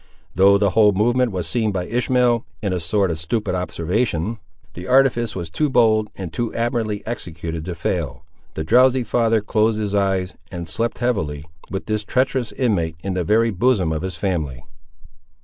[0.33, 4.39] Though the whole movement was seen by Ishmael, in a sort of stupid observation,
[4.73, 8.25] the artifice was too bold and too admirably executed to fail.
[8.55, 13.23] The drowsy father closed his eyes, and slept heavily, with this treacherous inmate in the
[13.23, 14.63] very bosom of his family.